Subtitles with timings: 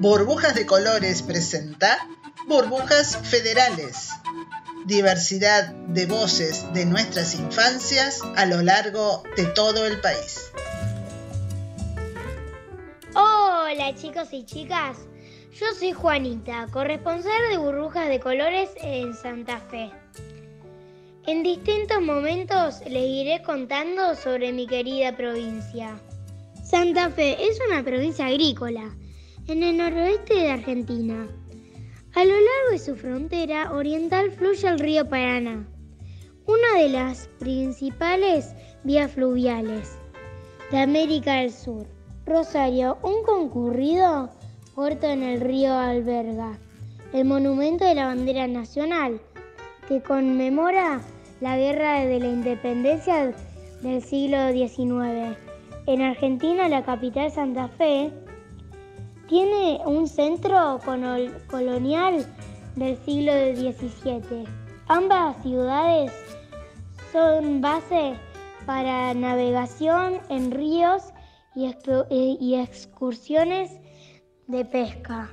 [0.00, 2.08] Burbujas de Colores presenta
[2.48, 4.08] Burbujas Federales.
[4.86, 10.50] Diversidad de voces de nuestras infancias a lo largo de todo el país.
[13.14, 14.96] Hola chicos y chicas,
[15.52, 19.90] yo soy Juanita, corresponsal de Burbujas de Colores en Santa Fe.
[21.26, 26.00] En distintos momentos les iré contando sobre mi querida provincia.
[26.64, 28.94] Santa Fe es una provincia agrícola
[29.50, 31.26] en el noroeste de Argentina.
[32.14, 35.66] A lo largo de su frontera oriental fluye el río Paraná,
[36.46, 39.98] una de las principales vías fluviales
[40.70, 41.84] de América del Sur.
[42.26, 44.30] Rosario, un concurrido
[44.76, 46.56] puerto en el río alberga
[47.12, 49.20] el monumento de la bandera nacional
[49.88, 51.00] que conmemora
[51.40, 53.34] la guerra de la independencia
[53.82, 55.36] del siglo XIX.
[55.86, 58.12] En Argentina, la capital Santa Fe
[59.30, 60.80] tiene un centro
[61.46, 62.26] colonial
[62.74, 64.44] del siglo XVII.
[64.88, 66.10] Ambas ciudades
[67.12, 68.14] son base
[68.66, 71.04] para navegación en ríos
[71.54, 73.70] y, excursiones
[74.48, 75.30] de pesca.